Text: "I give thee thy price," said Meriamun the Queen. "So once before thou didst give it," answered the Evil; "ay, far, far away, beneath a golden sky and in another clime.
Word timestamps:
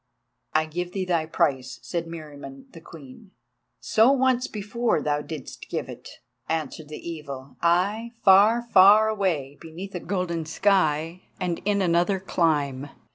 "I 0.53 0.65
give 0.65 0.93
thee 0.93 1.05
thy 1.05 1.27
price," 1.27 1.77
said 1.83 2.07
Meriamun 2.07 2.71
the 2.71 2.81
Queen. 2.81 3.33
"So 3.79 4.11
once 4.11 4.47
before 4.47 4.99
thou 4.99 5.21
didst 5.21 5.67
give 5.69 5.87
it," 5.89 6.09
answered 6.49 6.87
the 6.87 6.97
Evil; 7.07 7.55
"ay, 7.61 8.13
far, 8.23 8.63
far 8.63 9.09
away, 9.09 9.59
beneath 9.61 9.93
a 9.93 9.99
golden 9.99 10.47
sky 10.47 11.21
and 11.39 11.61
in 11.65 11.83
another 11.83 12.19
clime. 12.19 12.89